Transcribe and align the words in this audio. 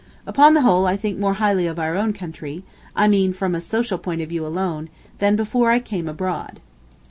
Upon 0.25 0.55
the 0.55 0.63
whole 0.63 0.87
I 0.87 0.97
think 0.97 1.19
more 1.19 1.35
highly 1.35 1.67
of 1.67 1.77
our 1.77 1.95
own 1.95 2.11
country 2.11 2.63
(I 2.95 3.07
mean 3.07 3.33
from 3.33 3.53
a 3.53 3.61
social 3.61 3.99
point 3.99 4.21
of 4.21 4.29
view 4.29 4.43
alone) 4.43 4.89
than 5.19 5.35
before 5.35 5.69
I 5.69 5.77
came 5.79 6.09
abroad. 6.09 6.59